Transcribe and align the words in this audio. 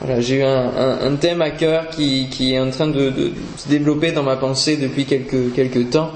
Voilà, 0.00 0.20
j'ai 0.20 0.36
eu 0.36 0.42
un, 0.42 1.14
thème 1.16 1.42
à 1.42 1.50
cœur 1.50 1.88
qui, 1.88 2.54
est 2.54 2.58
en 2.58 2.70
train 2.70 2.88
de, 2.88 3.32
se 3.56 3.68
développer 3.68 4.12
dans 4.12 4.22
ma 4.22 4.36
pensée 4.36 4.76
depuis 4.76 5.04
quelques, 5.04 5.90
temps 5.90 6.10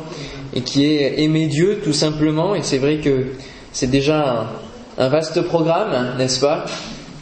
et 0.54 0.62
qui 0.62 0.87
est 0.87 1.23
aimer 1.23 1.47
Dieu 1.47 1.81
tout 1.84 1.92
simplement. 1.92 2.54
Et 2.54 2.62
c'est 2.62 2.78
vrai 2.78 2.99
que 2.99 3.26
c'est 3.73 3.91
déjà 3.91 4.49
un, 4.99 5.08
vaste 5.08 5.42
programme, 5.42 6.17
n'est-ce 6.18 6.41
pas, 6.41 6.65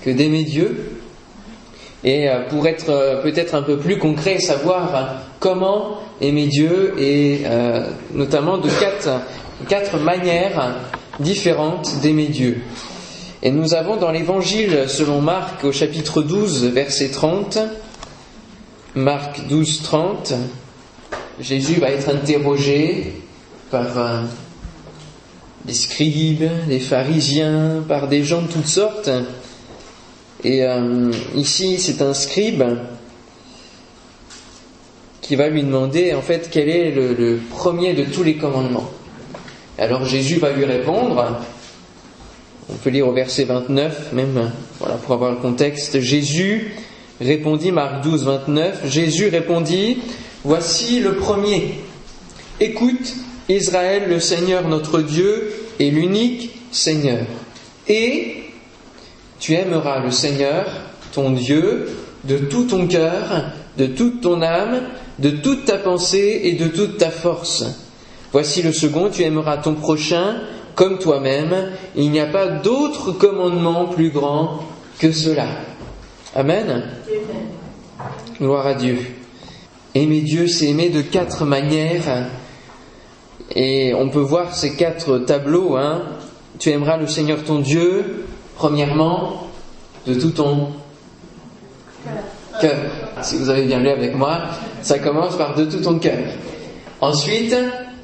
que 0.02 0.10
d'aimer 0.10 0.44
Dieu. 0.44 0.98
Et 2.04 2.28
euh, 2.28 2.46
pour 2.48 2.66
être 2.66 2.90
euh, 2.90 3.22
peut-être 3.22 3.54
un 3.54 3.62
peu 3.62 3.78
plus 3.78 3.98
concret, 3.98 4.38
savoir 4.38 5.22
comment 5.40 5.98
aimer 6.20 6.46
Dieu 6.46 6.94
et 6.98 7.42
euh, 7.46 7.86
notamment 8.12 8.58
de 8.58 8.68
quatre, 8.68 9.08
quatre 9.68 9.98
manières 9.98 10.76
différentes 11.18 12.00
d'aimer 12.02 12.26
Dieu. 12.26 12.62
Et 13.46 13.50
nous 13.50 13.74
avons 13.74 13.96
dans 13.96 14.10
l'évangile 14.10 14.86
selon 14.88 15.20
Marc 15.20 15.64
au 15.64 15.72
chapitre 15.72 16.22
12, 16.22 16.64
verset 16.68 17.10
30, 17.10 17.58
Marc 18.94 19.46
12, 19.48 19.82
30, 19.82 20.32
Jésus 21.40 21.78
va 21.78 21.90
être 21.90 22.08
interrogé 22.08 23.12
par 23.70 23.98
euh, 23.98 24.22
des 25.66 25.74
scribes, 25.74 26.48
des 26.68 26.80
pharisiens, 26.80 27.84
par 27.86 28.08
des 28.08 28.24
gens 28.24 28.40
de 28.40 28.46
toutes 28.46 28.66
sortes. 28.66 29.10
Et 30.42 30.64
euh, 30.64 31.12
ici, 31.34 31.78
c'est 31.78 32.00
un 32.00 32.14
scribe 32.14 32.64
qui 35.20 35.36
va 35.36 35.48
lui 35.50 35.62
demander 35.62 36.14
en 36.14 36.22
fait 36.22 36.48
quel 36.50 36.70
est 36.70 36.92
le 36.92 37.38
premier 37.50 37.92
de 37.92 38.04
tous 38.04 38.22
les 38.22 38.36
commandements. 38.36 38.88
Alors 39.76 40.06
Jésus 40.06 40.38
va 40.38 40.52
lui 40.52 40.64
répondre, 40.64 41.40
on 42.70 42.74
peut 42.74 42.90
lire 42.90 43.08
au 43.08 43.12
verset 43.12 43.44
29, 43.44 44.12
même, 44.12 44.50
voilà, 44.78 44.94
pour 44.96 45.14
avoir 45.14 45.30
le 45.32 45.38
contexte. 45.38 46.00
Jésus 46.00 46.72
répondit, 47.20 47.72
Marc 47.72 48.02
12, 48.02 48.24
29, 48.24 48.86
Jésus 48.86 49.28
répondit, 49.28 49.98
Voici 50.44 51.00
le 51.00 51.14
premier. 51.14 51.80
Écoute, 52.60 53.14
Israël, 53.48 54.04
le 54.08 54.20
Seigneur 54.20 54.68
notre 54.68 55.00
Dieu 55.00 55.52
est 55.80 55.90
l'unique 55.90 56.50
Seigneur. 56.70 57.26
Et 57.88 58.44
tu 59.40 59.54
aimeras 59.54 60.02
le 60.02 60.10
Seigneur, 60.10 60.66
ton 61.12 61.30
Dieu, 61.30 61.88
de 62.24 62.38
tout 62.38 62.64
ton 62.64 62.86
cœur, 62.86 63.52
de 63.76 63.86
toute 63.86 64.20
ton 64.20 64.42
âme, 64.42 64.82
de 65.18 65.30
toute 65.30 65.64
ta 65.64 65.78
pensée 65.78 66.40
et 66.44 66.52
de 66.52 66.68
toute 66.68 66.98
ta 66.98 67.10
force. 67.10 67.64
Voici 68.32 68.62
le 68.62 68.72
second, 68.72 69.10
tu 69.10 69.22
aimeras 69.22 69.58
ton 69.58 69.74
prochain 69.74 70.36
comme 70.74 70.98
toi-même. 70.98 71.70
Il 71.96 72.10
n'y 72.10 72.20
a 72.20 72.26
pas 72.26 72.46
d'autre 72.46 73.12
commandement 73.12 73.86
plus 73.86 74.10
grand 74.10 74.60
que 74.98 75.12
cela. 75.12 75.46
Amen. 76.34 76.84
Gloire 78.38 78.66
à 78.66 78.74
Dieu. 78.74 78.98
Aimer 79.94 80.22
Dieu, 80.22 80.48
c'est 80.48 80.66
aimer 80.66 80.88
de 80.88 81.02
quatre 81.02 81.44
manières. 81.44 82.28
Et 83.54 83.94
on 83.94 84.08
peut 84.08 84.20
voir 84.20 84.54
ces 84.54 84.74
quatre 84.74 85.18
tableaux. 85.18 85.76
Hein. 85.76 86.02
Tu 86.58 86.70
aimeras 86.70 86.96
le 86.96 87.06
Seigneur 87.06 87.44
ton 87.44 87.60
Dieu, 87.60 88.24
premièrement, 88.56 89.48
de 90.06 90.14
tout 90.14 90.30
ton 90.30 90.70
cœur. 92.60 92.90
Si 93.22 93.36
vous 93.36 93.50
avez 93.50 93.64
bien 93.64 93.80
lu 93.80 93.88
avec 93.88 94.14
moi, 94.14 94.40
ça 94.82 94.98
commence 94.98 95.36
par 95.36 95.54
de 95.54 95.64
tout 95.64 95.80
ton 95.80 95.98
cœur. 95.98 96.18
Ensuite, 97.00 97.54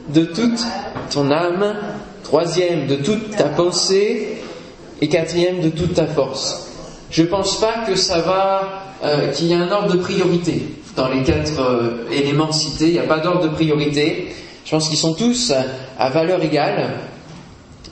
de 0.09 0.25
toute 0.25 0.65
ton 1.11 1.31
âme, 1.31 1.75
troisième 2.31 2.87
de 2.87 2.95
toute 2.95 3.31
ta 3.31 3.49
pensée 3.49 4.37
et 5.01 5.09
quatrième 5.09 5.63
de 5.63 5.69
toute 5.69 5.95
ta 5.95 6.07
force. 6.07 6.69
Je 7.11 7.23
ne 7.23 7.27
pense 7.27 7.59
pas 7.59 7.85
que 7.89 7.97
ça 7.97 8.21
va, 8.21 8.85
euh, 9.03 9.33
qu'il 9.33 9.49
y 9.49 9.53
ait 9.53 9.57
un 9.57 9.69
ordre 9.73 9.93
de 9.95 9.99
priorité 9.99 10.63
dans 10.95 11.09
les 11.09 11.25
quatre 11.25 11.61
euh, 11.61 12.09
éléments 12.13 12.53
cités. 12.53 12.87
Il 12.87 12.93
n'y 12.93 12.99
a 13.01 13.03
pas 13.03 13.19
d'ordre 13.19 13.43
de 13.43 13.49
priorité. 13.49 14.29
Je 14.65 14.71
pense 14.71 14.89
qu'ils 14.89 14.97
sont 14.97 15.15
tous 15.15 15.53
à 15.99 16.11
valeur 16.11 16.41
égale, 16.41 16.91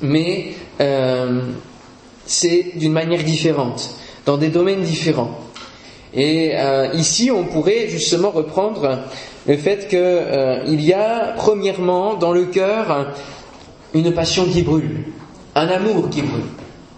mais 0.02 0.52
euh, 0.80 1.40
c'est 2.24 2.76
d'une 2.76 2.92
manière 2.92 3.24
différente, 3.24 3.90
dans 4.24 4.36
des 4.36 4.50
domaines 4.50 4.82
différents. 4.82 5.36
Et 6.14 6.52
ici, 6.94 7.30
on 7.30 7.44
pourrait 7.44 7.88
justement 7.88 8.30
reprendre 8.30 9.00
le 9.46 9.56
fait 9.58 9.88
qu'il 9.88 10.80
y 10.80 10.92
a 10.94 11.34
premièrement 11.36 12.14
dans 12.14 12.32
le 12.32 12.44
cœur 12.44 13.12
une 13.94 14.12
passion 14.12 14.44
qui 14.46 14.62
brûle, 14.62 15.04
un 15.54 15.68
amour 15.68 16.10
qui 16.10 16.22
brûle. 16.22 16.44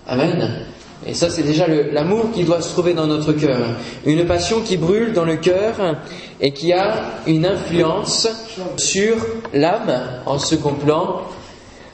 Amen. 0.06 0.66
Et 1.06 1.14
ça, 1.14 1.30
c'est 1.30 1.42
déjà 1.42 1.66
l'amour 1.66 2.30
qui 2.34 2.44
doit 2.44 2.60
se 2.60 2.72
trouver 2.72 2.92
dans 2.92 3.06
notre 3.06 3.32
cœur. 3.32 3.58
Une 4.04 4.26
passion 4.26 4.60
qui 4.60 4.76
brûle 4.76 5.12
dans 5.12 5.24
le 5.24 5.36
cœur 5.36 5.96
et 6.40 6.52
qui 6.52 6.72
a 6.72 6.94
une 7.26 7.46
influence 7.46 8.28
sur 8.76 9.16
l'âme 9.54 9.98
en 10.26 10.38
second 10.38 10.74
plan. 10.74 11.22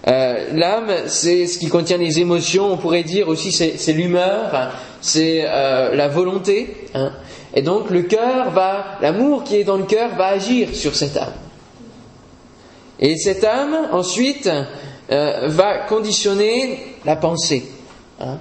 Euh, 0.08 0.48
l'âme, 0.52 0.90
c'est 1.06 1.46
ce 1.46 1.58
qui 1.58 1.68
contient 1.68 1.98
les 1.98 2.18
émotions. 2.18 2.72
On 2.72 2.76
pourrait 2.76 3.04
dire 3.04 3.28
aussi 3.28 3.52
c'est 3.52 3.92
l'humeur, 3.92 4.72
c'est 5.00 5.44
euh, 5.44 5.94
la 5.94 6.08
volonté. 6.08 6.88
Hein. 6.94 7.12
Et 7.54 7.62
donc 7.62 7.90
le 7.90 8.02
cœur 8.02 8.50
va, 8.50 8.98
l'amour 9.00 9.44
qui 9.44 9.56
est 9.56 9.64
dans 9.64 9.76
le 9.76 9.84
cœur 9.84 10.16
va 10.16 10.26
agir 10.26 10.74
sur 10.74 10.96
cette 10.96 11.16
âme. 11.16 11.32
Et 12.98 13.16
cette 13.16 13.44
âme, 13.44 13.76
ensuite, 13.92 14.50
euh, 15.10 15.48
va 15.48 15.78
conditionner 15.88 16.96
la 17.04 17.16
pensée, 17.16 17.64
hein, 18.20 18.38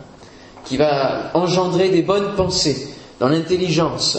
qui 0.66 0.78
va 0.78 1.32
engendrer 1.36 1.90
des 1.90 2.02
bonnes 2.02 2.36
pensées 2.36 2.88
dans 3.20 3.30
l'intelligence. 3.30 4.18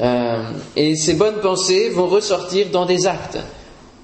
Euh, 0.00 0.42
et 0.74 0.96
ces 0.96 1.14
bonnes 1.14 1.40
pensées 1.40 1.90
vont 1.90 2.08
ressortir 2.08 2.66
dans 2.72 2.84
des 2.84 3.06
actes 3.06 3.38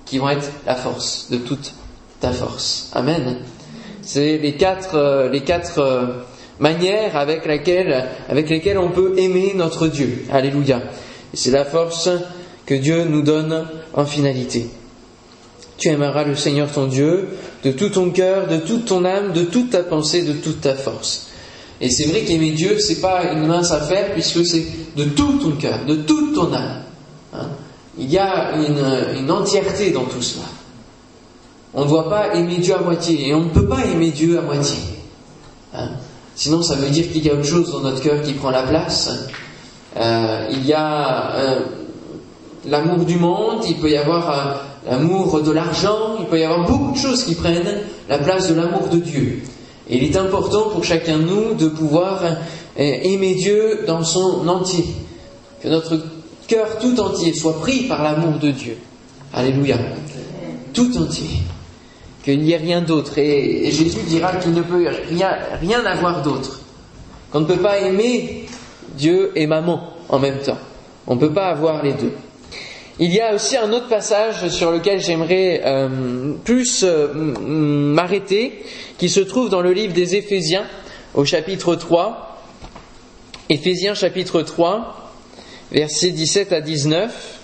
qui 0.04 0.18
vont 0.18 0.28
être 0.28 0.48
la 0.66 0.76
force 0.76 1.28
de 1.30 1.38
toute 1.38 1.72
ta 2.20 2.30
force. 2.30 2.90
Amen. 2.94 3.38
C'est 4.02 4.38
les 4.38 4.54
quatre, 4.54 4.94
euh, 4.94 5.28
les 5.28 5.42
quatre 5.42 6.24
manières 6.60 7.16
avec, 7.16 7.44
laquelle, 7.44 8.06
avec 8.28 8.48
lesquelles 8.48 8.78
on 8.78 8.90
peut 8.90 9.18
aimer 9.18 9.52
notre 9.56 9.88
Dieu. 9.88 10.26
Alléluia. 10.30 10.80
C'est 11.34 11.50
la 11.50 11.64
force 11.64 12.08
que 12.66 12.74
Dieu 12.74 13.04
nous 13.04 13.22
donne 13.22 13.66
en 13.94 14.04
finalité. 14.04 14.68
Tu 15.76 15.88
aimeras 15.88 16.24
le 16.24 16.36
Seigneur 16.36 16.70
ton 16.70 16.86
Dieu 16.86 17.30
de 17.64 17.72
tout 17.72 17.90
ton 17.90 18.10
cœur, 18.10 18.48
de 18.48 18.58
toute 18.58 18.86
ton 18.86 19.04
âme, 19.04 19.32
de 19.32 19.42
toute 19.42 19.70
ta 19.70 19.82
pensée, 19.82 20.22
de 20.22 20.32
toute 20.32 20.60
ta 20.60 20.74
force. 20.74 21.28
Et 21.80 21.90
c'est 21.90 22.04
vrai 22.04 22.24
qu'aimer 22.24 22.50
Dieu, 22.50 22.78
c'est 22.78 23.00
pas 23.00 23.32
une 23.32 23.46
mince 23.46 23.70
affaire 23.72 24.12
puisque 24.12 24.44
c'est 24.44 24.64
de 24.96 25.04
tout 25.04 25.38
ton 25.38 25.52
cœur, 25.52 25.84
de 25.86 25.96
toute 25.96 26.34
ton 26.34 26.52
âme. 26.52 26.82
Hein. 27.32 27.48
Il 27.98 28.10
y 28.10 28.18
a 28.18 28.52
une, 28.56 29.30
entièreté 29.30 29.90
dans 29.90 30.04
tout 30.04 30.22
cela. 30.22 30.44
On 31.72 31.84
ne 31.84 31.88
doit 31.88 32.08
pas 32.08 32.34
aimer 32.34 32.58
Dieu 32.58 32.74
à 32.74 32.80
moitié 32.80 33.28
et 33.28 33.34
on 33.34 33.44
ne 33.44 33.48
peut 33.48 33.66
pas 33.66 33.84
aimer 33.84 34.10
Dieu 34.10 34.38
à 34.38 34.42
moitié. 34.42 34.78
Hein. 35.74 35.90
Sinon, 36.34 36.62
ça 36.62 36.76
veut 36.76 36.88
dire 36.90 37.10
qu'il 37.10 37.24
y 37.24 37.30
a 37.30 37.34
autre 37.34 37.44
chose 37.44 37.70
dans 37.72 37.80
notre 37.80 38.00
cœur 38.00 38.22
qui 38.22 38.32
prend 38.32 38.50
la 38.50 38.62
place. 38.62 39.10
Euh, 39.96 40.48
il 40.50 40.66
y 40.66 40.72
a 40.72 41.34
euh, 41.34 41.60
l'amour 42.66 43.04
du 43.04 43.16
monde, 43.16 43.64
il 43.68 43.76
peut 43.76 43.90
y 43.90 43.96
avoir 43.96 44.30
euh, 44.30 44.54
l'amour 44.86 45.42
de 45.42 45.50
l'argent, 45.50 46.16
il 46.18 46.26
peut 46.26 46.38
y 46.38 46.44
avoir 46.44 46.66
beaucoup 46.66 46.92
de 46.92 46.98
choses 46.98 47.24
qui 47.24 47.34
prennent 47.34 47.82
la 48.08 48.18
place 48.18 48.48
de 48.48 48.54
l'amour 48.54 48.88
de 48.88 48.98
Dieu. 48.98 49.42
Et 49.88 49.96
il 49.96 50.04
est 50.04 50.16
important 50.16 50.70
pour 50.70 50.84
chacun 50.84 51.18
de 51.18 51.24
nous 51.24 51.54
de 51.54 51.68
pouvoir 51.68 52.22
euh, 52.22 52.36
aimer 52.76 53.34
Dieu 53.34 53.84
dans 53.86 54.04
son 54.04 54.46
entier, 54.48 54.84
que 55.62 55.68
notre 55.68 55.98
cœur 56.46 56.78
tout 56.78 56.98
entier 57.00 57.32
soit 57.32 57.58
pris 57.60 57.84
par 57.88 58.02
l'amour 58.02 58.38
de 58.38 58.50
Dieu. 58.50 58.76
Alléluia. 59.34 59.76
Tout 60.72 60.96
entier. 60.96 61.42
Qu'il 62.24 62.40
n'y 62.42 62.52
ait 62.52 62.58
rien 62.58 62.82
d'autre. 62.82 63.18
Et, 63.18 63.70
Jésus 63.70 64.00
dira 64.06 64.36
qu'il 64.36 64.52
ne 64.52 64.62
peut 64.62 64.86
rien 65.60 65.84
avoir 65.86 66.22
d'autre. 66.22 66.60
Qu'on 67.30 67.40
ne 67.40 67.46
peut 67.46 67.56
pas 67.56 67.78
aimer 67.78 68.46
Dieu 68.96 69.32
et 69.34 69.46
maman 69.46 69.94
en 70.08 70.18
même 70.18 70.38
temps. 70.38 70.58
On 71.06 71.14
ne 71.14 71.20
peut 71.20 71.32
pas 71.32 71.48
avoir 71.48 71.82
les 71.82 71.92
deux. 71.92 72.12
Il 73.02 73.14
y 73.14 73.20
a 73.20 73.34
aussi 73.34 73.56
un 73.56 73.72
autre 73.72 73.88
passage 73.88 74.50
sur 74.50 74.70
lequel 74.70 75.00
j'aimerais 75.00 75.62
euh, 75.64 76.34
plus 76.44 76.84
euh, 76.84 77.08
m'arrêter, 77.14 78.62
qui 78.98 79.08
se 79.08 79.20
trouve 79.20 79.48
dans 79.48 79.62
le 79.62 79.72
livre 79.72 79.94
des 79.94 80.16
Éphésiens, 80.16 80.66
au 81.14 81.24
chapitre 81.24 81.76
3. 81.76 82.42
Éphésiens 83.48 83.94
chapitre 83.94 84.42
3, 84.42 85.14
versets 85.72 86.10
17 86.10 86.52
à 86.52 86.60
19, 86.60 87.38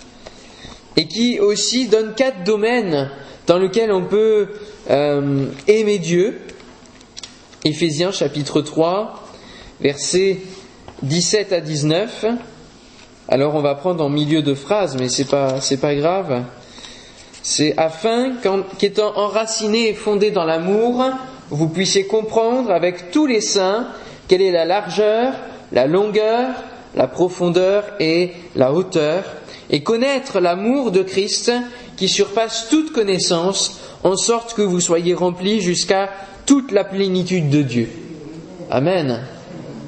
et 0.99 1.09
qui 1.09 1.41
aussi 1.41 1.87
donne 1.87 2.13
quatre 2.15 2.45
domaines 2.45 3.11
dans 3.47 3.59
lesquels 3.59 3.93
on 3.93 4.05
peut 4.05 4.49
euh, 4.91 5.47
aimer 5.69 5.99
Dieu. 5.99 6.39
Éphésiens 7.65 8.13
chapitre 8.13 8.61
3, 8.61 9.27
versets 9.81 10.37
17 11.03 11.55
à 11.55 11.61
19. 11.63 12.27
Alors 13.29 13.55
on 13.57 13.61
va 13.61 13.75
prendre 13.75 14.05
en 14.05 14.09
milieu 14.09 14.43
de 14.43 14.55
phrase, 14.55 14.97
mais 14.97 15.09
c'est 15.09 15.25
pas 15.29 15.61
c'est 15.61 15.81
pas 15.81 15.95
grave. 15.95 16.43
C'est 17.43 17.77
afin 17.77 18.33
qu'étant 18.79 19.17
enraciné 19.17 19.89
et 19.89 19.95
fondé 19.95 20.31
dans 20.31 20.45
l'amour, 20.45 21.05
vous 21.51 21.69
puissiez 21.69 22.07
comprendre 22.07 22.71
avec 22.71 23.11
tous 23.11 23.27
les 23.27 23.41
saints 23.41 23.89
quelle 24.29 24.43
est 24.43 24.53
la 24.53 24.65
largeur, 24.65 25.33
la 25.73 25.87
longueur, 25.87 26.51
la 26.95 27.07
profondeur 27.07 27.85
et 28.01 28.33
la 28.55 28.73
hauteur, 28.73 29.25
et 29.71 29.83
connaître 29.83 30.41
l'amour 30.41 30.91
de 30.91 31.03
Christ 31.03 31.53
qui 31.97 32.09
surpasse 32.09 32.69
toute 32.69 32.93
connaissance, 32.93 33.81
en 34.05 34.17
sorte 34.17 34.55
que 34.55 34.63
vous 34.63 34.81
soyez 34.81 35.15
remplis 35.15 35.61
jusqu'à 35.61 36.11
toute 36.47 36.73
la 36.73 36.85
plénitude 36.85 37.51
de 37.51 37.63
Dieu. 37.63 37.89
Amen. 38.71 39.21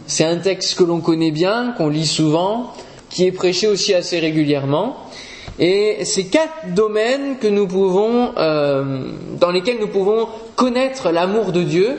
C'est 0.07 0.25
un 0.25 0.39
texte 0.39 0.77
que 0.77 0.85
l'on 0.85 1.01
connaît 1.01 1.31
bien, 1.31 1.75
qu'on 1.77 1.89
lit 1.89 2.07
souvent, 2.07 2.73
qui 3.11 3.27
est 3.27 3.33
prêché 3.33 3.67
aussi 3.67 3.95
assez 3.95 4.19
régulièrement. 4.19 4.97
Et 5.59 6.05
c'est 6.05 6.25
quatre 6.25 6.73
domaines 6.75 7.39
que 7.39 7.49
nous 7.49 7.67
pouvons, 7.67 8.33
euh, 8.37 9.11
dans 9.41 9.51
lesquels 9.51 9.79
nous 9.81 9.89
pouvons 9.89 10.29
connaître 10.55 11.11
l'amour 11.11 11.51
de 11.53 11.63
Dieu 11.63 11.99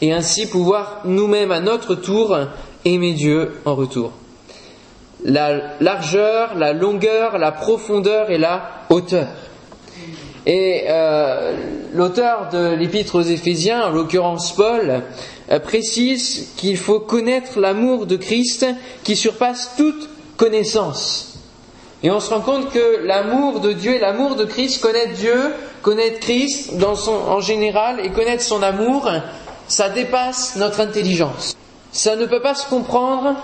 et 0.00 0.12
ainsi 0.12 0.46
pouvoir 0.48 1.00
nous-mêmes 1.04 1.50
à 1.50 1.60
notre 1.60 1.94
tour 1.94 2.36
aimer 2.84 3.12
Dieu 3.12 3.54
en 3.64 3.74
retour. 3.74 4.12
La 5.24 5.78
largeur, 5.80 6.54
la 6.54 6.72
longueur, 6.72 7.38
la 7.38 7.50
profondeur 7.50 8.30
et 8.30 8.38
la 8.38 8.84
hauteur. 8.90 9.28
Et 10.46 10.84
euh, 10.88 11.56
l'auteur 11.94 12.50
de 12.52 12.74
l'épître 12.74 13.14
aux 13.14 13.22
Éphésiens, 13.22 13.86
en 13.86 13.90
l'occurrence 13.90 14.54
Paul, 14.54 15.02
euh, 15.50 15.58
précise 15.58 16.52
qu'il 16.56 16.76
faut 16.76 17.00
connaître 17.00 17.58
l'amour 17.58 18.06
de 18.06 18.16
Christ 18.16 18.66
qui 19.02 19.16
surpasse 19.16 19.72
toute 19.78 20.10
connaissance. 20.36 21.38
Et 22.02 22.10
on 22.10 22.20
se 22.20 22.30
rend 22.30 22.40
compte 22.40 22.70
que 22.70 23.06
l'amour 23.06 23.60
de 23.60 23.72
Dieu 23.72 23.94
et 23.94 23.98
l'amour 23.98 24.36
de 24.36 24.44
Christ, 24.44 24.82
connaître 24.82 25.14
Dieu, 25.14 25.54
connaître 25.82 26.20
Christ 26.20 26.76
dans 26.76 26.96
son, 26.96 27.12
en 27.12 27.40
général 27.40 28.00
et 28.00 28.10
connaître 28.10 28.42
son 28.42 28.62
amour, 28.62 29.10
ça 29.68 29.88
dépasse 29.88 30.56
notre 30.56 30.80
intelligence. 30.80 31.56
Ça 31.92 32.16
ne 32.16 32.26
peut 32.26 32.42
pas 32.42 32.54
se 32.54 32.68
comprendre 32.68 33.36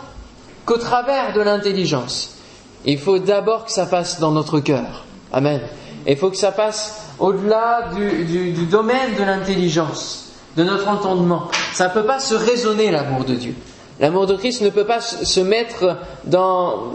qu'au 0.66 0.76
travers 0.76 1.32
de 1.32 1.40
l'intelligence. 1.40 2.36
Il 2.84 2.98
faut 2.98 3.18
d'abord 3.18 3.64
que 3.66 3.72
ça 3.72 3.86
passe 3.86 4.20
dans 4.20 4.30
notre 4.30 4.60
cœur. 4.60 5.04
Amen. 5.32 5.60
Il 6.06 6.16
faut 6.16 6.30
que 6.30 6.36
ça 6.36 6.52
passe 6.52 7.02
au-delà 7.18 7.90
du, 7.94 8.52
du, 8.52 8.66
domaine 8.66 9.14
de 9.18 9.22
l'intelligence, 9.22 10.32
de 10.56 10.64
notre 10.64 10.88
entendement. 10.88 11.48
Ça 11.74 11.88
ne 11.88 11.92
peut 11.92 12.04
pas 12.04 12.18
se 12.18 12.34
raisonner 12.34 12.90
l'amour 12.90 13.24
de 13.24 13.34
Dieu. 13.34 13.54
L'amour 14.00 14.26
de 14.26 14.34
Christ 14.34 14.62
ne 14.62 14.70
peut 14.70 14.86
pas 14.86 15.00
se 15.00 15.40
mettre 15.40 15.98
dans, 16.24 16.92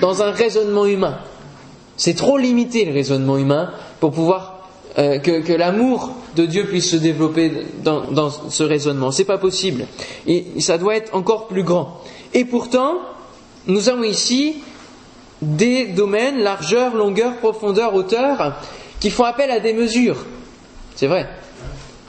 dans 0.00 0.22
un 0.22 0.30
raisonnement 0.30 0.84
humain. 0.84 1.18
C'est 1.96 2.14
trop 2.14 2.38
limité 2.38 2.84
le 2.84 2.92
raisonnement 2.92 3.38
humain 3.38 3.72
pour 3.98 4.12
pouvoir 4.12 4.68
euh, 4.98 5.18
que, 5.18 5.40
que 5.40 5.52
l'amour 5.52 6.10
de 6.36 6.44
Dieu 6.44 6.64
puisse 6.64 6.90
se 6.90 6.96
développer 6.96 7.50
dans, 7.82 8.10
dans 8.10 8.30
ce 8.30 8.62
raisonnement. 8.62 9.10
C'est 9.10 9.24
pas 9.24 9.38
possible. 9.38 9.86
Et 10.26 10.60
ça 10.60 10.78
doit 10.78 10.94
être 10.94 11.14
encore 11.14 11.48
plus 11.48 11.62
grand. 11.62 12.00
Et 12.34 12.44
pourtant, 12.44 12.98
nous 13.66 13.88
avons 13.88 14.04
ici 14.04 14.56
des 15.40 15.86
domaines, 15.86 16.38
largeur, 16.40 16.94
longueur, 16.94 17.36
profondeur, 17.36 17.94
hauteur, 17.94 18.56
qui 19.00 19.10
font 19.10 19.24
appel 19.24 19.50
à 19.50 19.60
des 19.60 19.72
mesures. 19.72 20.18
C'est 20.96 21.06
vrai. 21.06 21.28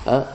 Hein? 0.07 0.25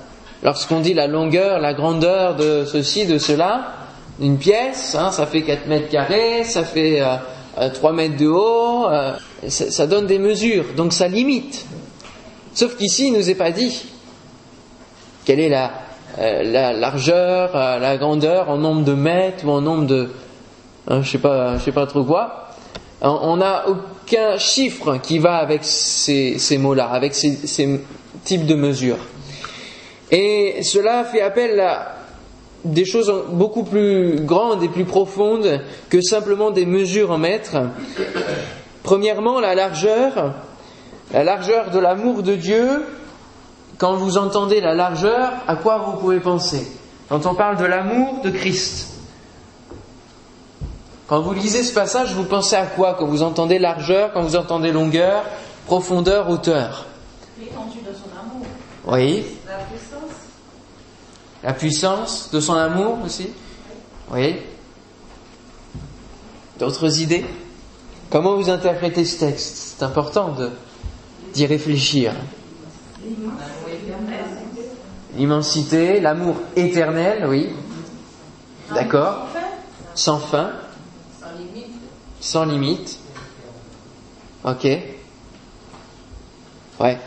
Lorsqu'on 0.44 0.81
dit 0.81 0.94
la 0.94 1.06
longueur, 1.06 1.58
la 1.58 1.75
grandeur 1.75 2.37
de 2.37 2.64
ceci, 2.67 3.06
de 3.06 3.19
cela, 3.19 3.73
une 4.20 4.38
pièce, 4.38 4.94
hein, 4.94 5.11
ça 5.11 5.26
fait 5.26 5.43
4 5.43 5.67
mètres 5.67 5.88
carrés, 5.88 6.44
ça 6.44 6.64
fait 6.64 7.00
euh, 7.00 7.70
3 7.70 7.91
euh, 7.91 7.94
mètres 7.94 8.17
de 8.17 8.29
haut, 8.29 8.87
euh, 8.88 9.14
ça, 9.49 9.87
donne 9.87 10.06
des 10.06 10.19
mesures, 10.19 10.67
donc 10.76 10.93
ça 10.93 11.08
limite. 11.08 11.67
Sauf 12.52 12.76
qu'ici, 12.76 13.08
il 13.08 13.14
ne 13.14 13.19
nous 13.19 13.31
est 13.31 13.35
pas 13.35 13.50
dit 13.50 13.87
quelle 15.25 15.41
est 15.41 15.49
la, 15.49 15.73
euh, 16.19 16.43
la 16.44 16.73
largeur, 16.73 17.55
la 17.55 17.96
grandeur 17.96 18.50
en 18.50 18.58
nombre 18.58 18.85
de 18.85 18.93
mètres 18.93 19.44
ou 19.46 19.50
en 19.50 19.62
nombre 19.62 19.87
de... 19.87 20.11
Hein, 20.87 21.00
je 21.02 21.11
sais 21.11 21.19
sais 21.64 21.73
pas 21.73 21.87
trop 21.87 22.05
quoi 22.05 22.44
on 23.05 23.37
n'a 23.37 23.64
aucun 23.69 24.38
chiffre 24.38 24.96
qui 24.99 25.19
va 25.19 25.37
avec 25.37 25.61
ces, 25.62 26.58
mots-là, 26.58 26.87
avec 26.87 27.14
ces, 27.14 27.81
types 28.25 28.46
de 28.46 28.55
mesures. 28.55 28.99
Et 30.11 30.62
cela 30.62 31.05
fait 31.05 31.21
appel 31.21 31.59
à 31.61 31.97
des 32.65 32.85
choses 32.85 33.12
beaucoup 33.29 33.65
plus 33.65 34.21
grandes 34.21 34.62
et 34.62 34.69
plus 34.69 34.85
profondes 34.85 35.61
que 35.91 36.01
simplement 36.01 36.51
des 36.51 36.67
mesures 36.67 37.11
en 37.11 37.19
mètres. 37.19 37.56
Premièrement, 38.83 39.41
la 39.41 39.55
largeur, 39.55 40.35
la 41.12 41.25
largeur 41.25 41.71
de 41.71 41.79
l'amour 41.79 42.23
de 42.23 42.35
Dieu. 42.35 42.85
Quand 43.77 43.95
vous 43.95 44.19
entendez 44.19 44.61
la 44.61 44.75
largeur, 44.75 45.33
à 45.49 45.56
quoi 45.56 45.79
vous 45.79 45.99
pouvez 45.99 46.21
penser? 46.21 46.67
Quand 47.09 47.27
on 47.27 47.35
parle 47.35 47.56
de 47.56 47.65
l'amour 47.65 48.21
de 48.23 48.31
Christ, 48.31 48.95
quand 51.06 51.21
vous 51.21 51.35
lisez 51.35 51.62
ce 51.62 51.75
passage, 51.75 52.15
vous 52.15 52.25
pensez 52.25 52.56
à 52.56 52.67
quoi? 52.67 52.95
Quand 52.95 53.06
vous 53.06 53.23
entendez 53.23 53.59
largeur, 53.59 54.12
quand 54.12 54.23
vous 54.23 54.37
entendez 54.37 54.73
longueur, 54.73 55.25
profondeur, 55.67 56.31
hauteur 56.31 56.87
L'étendue 57.39 57.81
de 57.81 57.93
son 57.93 58.09
amour. 58.19 58.47
Oui. 58.87 59.25
La 59.47 59.56
puissance. 59.65 59.94
La 61.44 61.52
puissance 61.52 62.31
de 62.32 62.41
son 62.41 62.55
amour 62.55 62.99
aussi 63.05 63.29
Oui. 64.11 64.37
D'autres 66.58 67.00
idées? 67.00 67.25
Comment 68.11 68.37
vous 68.37 68.49
interprétez 68.49 69.05
ce 69.05 69.20
texte? 69.20 69.76
C'est 69.76 69.85
important 69.85 70.35
d'y 71.35 71.46
réfléchir. 71.46 72.12
L'immensité, 75.17 76.00
l'amour 76.00 76.37
éternel, 76.56 77.26
oui. 77.29 77.50
D'accord. 78.75 79.26
Sans 79.94 80.19
fin 80.19 80.50
sans 82.25 82.46
limite. 82.46 82.99
Ok 84.44 84.67
Ouais. 86.81 86.99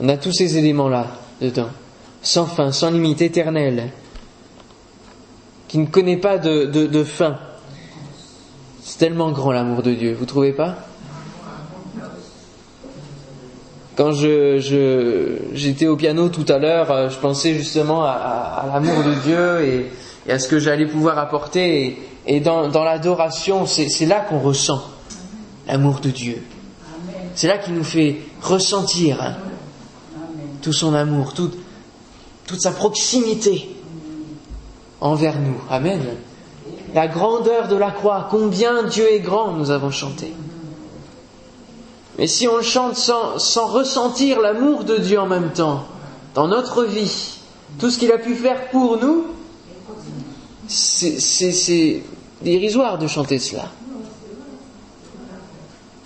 On 0.00 0.08
a 0.08 0.16
tous 0.16 0.32
ces 0.32 0.56
éléments-là 0.56 1.06
dedans. 1.40 1.68
Sans 2.26 2.46
fin, 2.46 2.72
sans 2.72 2.90
limite, 2.90 3.22
éternel. 3.22 3.92
Qui 5.68 5.78
ne 5.78 5.86
connaît 5.86 6.16
pas 6.16 6.38
de, 6.38 7.04
fin. 7.04 7.36
C'est 8.82 8.98
tellement 8.98 9.30
grand 9.30 9.52
l'amour 9.52 9.84
de 9.84 9.94
Dieu, 9.94 10.16
vous 10.18 10.26
trouvez 10.26 10.52
pas? 10.52 10.74
Quand 13.94 14.10
j'étais 14.10 15.86
au 15.86 15.96
piano 15.96 16.28
tout 16.28 16.44
à 16.48 16.58
l'heure, 16.58 16.90
euh, 16.90 17.08
je 17.10 17.16
pensais 17.16 17.54
justement 17.54 18.02
à, 18.02 18.70
l'amour 18.74 19.04
de 19.04 19.14
Dieu 19.22 19.86
et, 20.26 20.32
à 20.32 20.40
ce 20.40 20.48
que 20.48 20.58
j'allais 20.58 20.86
pouvoir 20.86 21.18
apporter. 21.18 21.96
Et, 22.26 22.40
dans, 22.40 22.68
l'adoration, 22.82 23.66
c'est 23.66 24.04
là 24.04 24.18
qu'on 24.18 24.40
ressent 24.40 24.82
l'amour 25.68 26.00
de 26.00 26.10
Dieu. 26.10 26.42
C'est 27.36 27.46
là 27.46 27.58
qu'il 27.58 27.74
nous 27.74 27.84
fait 27.84 28.16
ressentir 28.42 29.22
hein, 29.22 29.36
tout 30.60 30.72
son 30.72 30.92
amour, 30.92 31.32
toute, 31.32 31.56
toute 32.46 32.60
sa 32.60 32.70
proximité 32.70 33.68
envers 35.00 35.38
nous. 35.38 35.56
Amen. 35.70 36.00
La 36.94 37.08
grandeur 37.08 37.68
de 37.68 37.76
la 37.76 37.90
croix, 37.90 38.28
combien 38.30 38.84
Dieu 38.84 39.10
est 39.12 39.20
grand, 39.20 39.52
nous 39.52 39.70
avons 39.70 39.90
chanté. 39.90 40.32
Mais 42.18 42.26
si 42.26 42.48
on 42.48 42.62
chante 42.62 42.96
sans, 42.96 43.38
sans 43.38 43.66
ressentir 43.66 44.40
l'amour 44.40 44.84
de 44.84 44.96
Dieu 44.96 45.20
en 45.20 45.26
même 45.26 45.52
temps, 45.52 45.84
dans 46.34 46.48
notre 46.48 46.84
vie, 46.84 47.34
tout 47.78 47.90
ce 47.90 47.98
qu'il 47.98 48.12
a 48.12 48.18
pu 48.18 48.34
faire 48.34 48.70
pour 48.70 48.98
nous, 48.98 49.26
c'est 50.68 52.02
dérisoire 52.42 52.98
de 52.98 53.06
chanter 53.06 53.38
cela. 53.38 53.64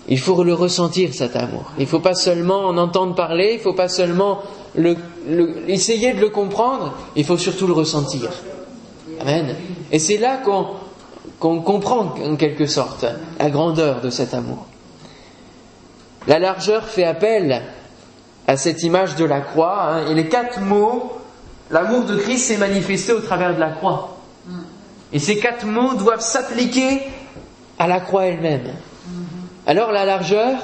Il 0.07 0.19
faut 0.19 0.43
le 0.43 0.53
ressentir 0.53 1.13
cet 1.13 1.35
amour. 1.35 1.71
Il 1.77 1.83
ne 1.83 1.87
faut 1.87 1.99
pas 1.99 2.15
seulement 2.15 2.65
en 2.65 2.77
entendre 2.77 3.15
parler, 3.15 3.51
il 3.53 3.57
ne 3.57 3.61
faut 3.61 3.73
pas 3.73 3.87
seulement 3.87 4.41
le, 4.75 4.95
essayer 5.67 6.13
de 6.13 6.19
le 6.19 6.29
comprendre, 6.29 6.93
il 7.15 7.25
faut 7.25 7.37
surtout 7.37 7.67
le 7.67 7.73
ressentir. 7.73 8.29
Amen. 9.19 9.55
Et 9.91 9.99
c'est 9.99 10.17
là 10.17 10.37
qu'on 11.39 11.61
comprend 11.61 12.15
en 12.23 12.35
quelque 12.35 12.65
sorte 12.65 13.05
la 13.39 13.49
grandeur 13.49 14.01
de 14.01 14.09
cet 14.09 14.33
amour. 14.33 14.65
La 16.27 16.39
largeur 16.39 16.85
fait 16.85 17.03
appel 17.03 17.63
à 18.47 18.57
cette 18.57 18.83
image 18.83 19.15
de 19.15 19.25
la 19.25 19.41
croix, 19.41 19.83
hein, 19.83 20.07
et 20.07 20.13
les 20.13 20.27
quatre 20.27 20.59
mots, 20.59 21.11
l'amour 21.69 22.05
de 22.05 22.15
Christ 22.15 22.45
s'est 22.45 22.57
manifesté 22.57 23.11
au 23.11 23.19
travers 23.19 23.55
de 23.55 23.59
la 23.59 23.69
croix. 23.69 24.17
Et 25.13 25.19
ces 25.19 25.37
quatre 25.37 25.65
mots 25.65 25.93
doivent 25.95 26.21
s'appliquer 26.21 27.01
à 27.77 27.87
la 27.87 27.99
croix 27.99 28.25
elle-même. 28.25 28.73
Alors 29.67 29.91
la 29.91 30.05
largeur, 30.05 30.57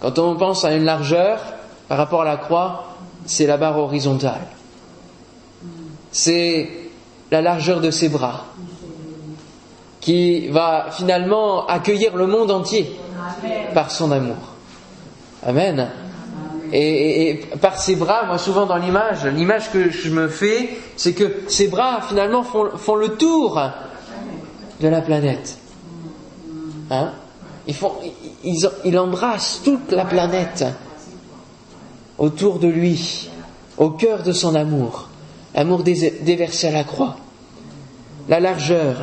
quand 0.00 0.18
on 0.18 0.36
pense 0.36 0.64
à 0.64 0.72
une 0.74 0.84
largeur 0.84 1.38
par 1.92 1.98
rapport 1.98 2.22
à 2.22 2.24
la 2.24 2.38
croix, 2.38 2.86
c'est 3.26 3.46
la 3.46 3.58
barre 3.58 3.76
horizontale. 3.76 4.46
C'est 6.10 6.66
la 7.30 7.42
largeur 7.42 7.82
de 7.82 7.90
ses 7.90 8.08
bras 8.08 8.46
qui 10.00 10.48
va 10.48 10.86
finalement 10.90 11.66
accueillir 11.66 12.16
le 12.16 12.26
monde 12.26 12.50
entier 12.50 12.98
par 13.74 13.90
son 13.90 14.10
amour. 14.10 14.38
Amen. 15.46 15.90
Et, 16.72 17.42
par 17.60 17.76
ses 17.76 17.96
bras, 17.96 18.24
moi 18.24 18.38
souvent 18.38 18.64
dans 18.64 18.78
l'image, 18.78 19.26
l'image 19.26 19.70
que 19.70 19.90
je 19.90 20.08
me 20.08 20.28
fais, 20.28 20.70
c'est 20.96 21.12
que 21.12 21.42
ses 21.48 21.68
bras 21.68 22.00
finalement 22.00 22.42
font, 22.42 22.94
le 22.94 23.18
tour 23.18 23.60
de 24.80 24.88
la 24.88 25.02
planète. 25.02 25.58
Hein? 26.90 27.10
Ils 27.66 27.76
ils, 28.44 28.70
il 28.86 28.98
embrasse 28.98 29.60
toute 29.62 29.92
la 29.92 30.06
planète 30.06 30.64
autour 32.22 32.60
de 32.60 32.68
lui, 32.68 33.28
au 33.78 33.90
cœur 33.90 34.22
de 34.22 34.30
son 34.30 34.54
amour, 34.54 35.08
l'amour 35.56 35.82
déversé 35.82 36.68
à 36.68 36.70
la 36.70 36.84
croix, 36.84 37.16
la 38.28 38.38
largeur. 38.38 38.96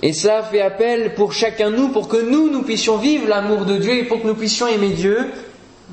Et 0.00 0.12
ça 0.12 0.44
fait 0.44 0.62
appel 0.62 1.16
pour 1.16 1.32
chacun 1.32 1.72
de 1.72 1.76
nous, 1.76 1.88
pour 1.88 2.06
que 2.06 2.30
nous, 2.30 2.50
nous 2.50 2.62
puissions 2.62 2.98
vivre 2.98 3.26
l'amour 3.26 3.64
de 3.64 3.78
Dieu 3.78 3.96
et 3.96 4.04
pour 4.04 4.22
que 4.22 4.28
nous 4.28 4.36
puissions 4.36 4.68
aimer 4.68 4.90
Dieu, 4.90 5.26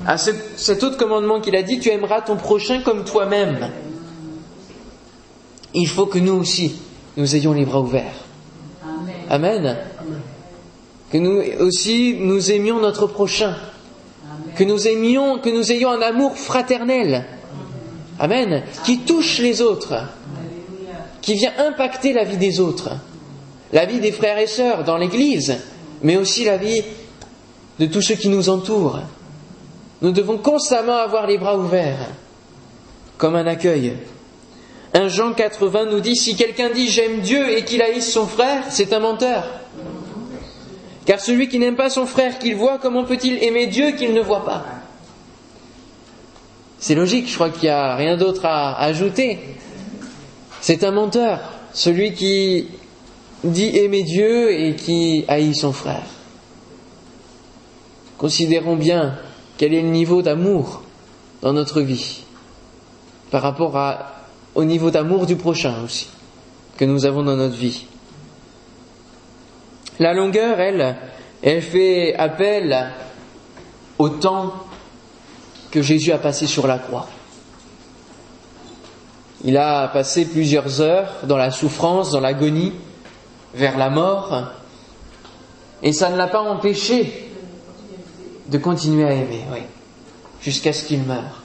à 0.06 0.16
cet 0.16 0.84
autre 0.84 0.96
commandement 0.96 1.40
qu'il 1.40 1.56
a 1.56 1.64
dit, 1.64 1.80
tu 1.80 1.88
aimeras 1.88 2.20
ton 2.20 2.36
prochain 2.36 2.80
comme 2.82 3.04
toi-même. 3.04 3.68
Il 5.74 5.88
faut 5.88 6.06
que 6.06 6.20
nous 6.20 6.34
aussi, 6.34 6.76
nous 7.16 7.34
ayons 7.34 7.52
les 7.52 7.64
bras 7.64 7.80
ouverts. 7.80 8.14
Amen. 9.28 9.76
Que 11.10 11.18
nous 11.18 11.42
aussi, 11.58 12.16
nous 12.20 12.52
aimions 12.52 12.78
notre 12.78 13.08
prochain. 13.08 13.56
Que 14.58 14.64
nous 14.64 14.88
aimions, 14.88 15.38
que 15.38 15.50
nous 15.50 15.70
ayons 15.70 15.90
un 15.90 16.02
amour 16.02 16.36
fraternel. 16.36 17.24
Amen. 18.18 18.64
Qui 18.84 18.98
touche 18.98 19.38
les 19.38 19.62
autres. 19.62 19.94
Qui 21.22 21.34
vient 21.34 21.52
impacter 21.58 22.12
la 22.12 22.24
vie 22.24 22.38
des 22.38 22.58
autres. 22.58 22.90
La 23.72 23.86
vie 23.86 24.00
des 24.00 24.10
frères 24.10 24.38
et 24.38 24.48
sœurs 24.48 24.82
dans 24.82 24.96
l'église, 24.96 25.58
mais 26.02 26.16
aussi 26.16 26.44
la 26.44 26.56
vie 26.56 26.82
de 27.78 27.86
tous 27.86 28.00
ceux 28.02 28.16
qui 28.16 28.28
nous 28.28 28.48
entourent. 28.48 28.98
Nous 30.02 30.10
devons 30.10 30.38
constamment 30.38 30.96
avoir 30.96 31.28
les 31.28 31.38
bras 31.38 31.56
ouverts, 31.56 32.08
comme 33.16 33.36
un 33.36 33.46
accueil. 33.46 33.92
Un 34.92 35.06
Jean 35.06 35.34
80 35.34 35.86
nous 35.92 36.00
dit, 36.00 36.16
si 36.16 36.34
quelqu'un 36.34 36.70
dit 36.70 36.88
j'aime 36.88 37.20
Dieu 37.20 37.56
et 37.56 37.64
qu'il 37.64 37.82
haïsse 37.82 38.10
son 38.10 38.26
frère, 38.26 38.64
c'est 38.70 38.92
un 38.92 39.00
menteur. 39.00 39.44
Car 41.08 41.20
celui 41.20 41.48
qui 41.48 41.58
n'aime 41.58 41.74
pas 41.74 41.88
son 41.88 42.04
frère 42.04 42.38
qu'il 42.38 42.54
voit, 42.54 42.76
comment 42.76 43.02
peut-il 43.02 43.42
aimer 43.42 43.66
Dieu 43.66 43.92
qu'il 43.92 44.12
ne 44.12 44.20
voit 44.20 44.44
pas? 44.44 44.66
C'est 46.78 46.94
logique, 46.94 47.30
je 47.30 47.34
crois 47.34 47.48
qu'il 47.48 47.62
n'y 47.62 47.68
a 47.70 47.96
rien 47.96 48.18
d'autre 48.18 48.44
à 48.44 48.78
ajouter. 48.78 49.38
C'est 50.60 50.84
un 50.84 50.90
menteur, 50.90 51.40
celui 51.72 52.12
qui 52.12 52.68
dit 53.42 53.74
aimer 53.78 54.02
Dieu 54.02 54.52
et 54.52 54.76
qui 54.76 55.24
haït 55.28 55.54
son 55.54 55.72
frère. 55.72 56.04
Considérons 58.18 58.76
bien 58.76 59.18
quel 59.56 59.72
est 59.72 59.80
le 59.80 59.88
niveau 59.88 60.20
d'amour 60.20 60.82
dans 61.40 61.54
notre 61.54 61.80
vie 61.80 62.20
par 63.30 63.40
rapport 63.40 63.74
au 64.54 64.64
niveau 64.64 64.90
d'amour 64.90 65.24
du 65.24 65.36
prochain 65.36 65.82
aussi 65.82 66.08
que 66.76 66.84
nous 66.84 67.06
avons 67.06 67.22
dans 67.22 67.36
notre 67.36 67.56
vie. 67.56 67.86
La 69.98 70.14
longueur, 70.14 70.60
elle, 70.60 70.96
elle 71.42 71.62
fait 71.62 72.14
appel 72.14 72.92
au 73.98 74.08
temps 74.08 74.54
que 75.70 75.82
Jésus 75.82 76.12
a 76.12 76.18
passé 76.18 76.46
sur 76.46 76.66
la 76.66 76.78
croix. 76.78 77.08
Il 79.44 79.56
a 79.56 79.88
passé 79.88 80.24
plusieurs 80.24 80.80
heures 80.80 81.12
dans 81.24 81.36
la 81.36 81.50
souffrance, 81.50 82.10
dans 82.10 82.20
l'agonie, 82.20 82.72
vers 83.54 83.78
la 83.78 83.90
mort, 83.90 84.52
et 85.82 85.92
ça 85.92 86.10
ne 86.10 86.16
l'a 86.16 86.26
pas 86.26 86.40
empêché 86.40 87.30
de 88.48 88.58
continuer 88.58 89.04
à 89.04 89.12
aimer, 89.12 89.44
oui, 89.52 89.60
jusqu'à 90.40 90.72
ce 90.72 90.84
qu'il 90.84 91.02
meure. 91.02 91.42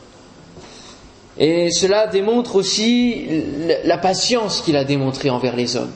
Et 1.38 1.72
cela 1.72 2.08
démontre 2.08 2.56
aussi 2.56 3.28
la 3.84 3.98
patience 3.98 4.62
qu'il 4.62 4.78
a 4.78 4.84
démontrée 4.84 5.30
envers 5.30 5.56
les 5.56 5.76
hommes. 5.76 5.94